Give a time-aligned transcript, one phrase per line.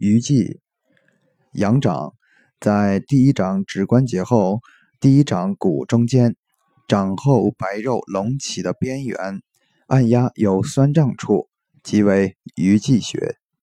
[0.00, 0.60] 鱼际，
[1.52, 2.14] 阳掌
[2.58, 4.60] 在第一掌指关节后，
[4.98, 6.36] 第一掌骨中间，
[6.88, 9.42] 掌后白肉隆起的边缘
[9.88, 11.50] 按压有酸胀处，
[11.82, 13.39] 即为鱼际穴。